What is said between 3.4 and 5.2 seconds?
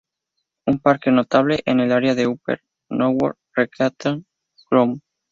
Recreation Ground.